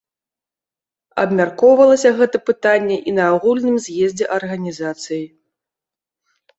Абмяркоўвалася 1.23 2.09
гэта 2.21 2.37
пытанне 2.49 2.97
і 3.13 3.15
на 3.21 3.31
агульным 3.37 3.75
з'ездзе 3.87 4.25
арганізацыі. 4.41 5.25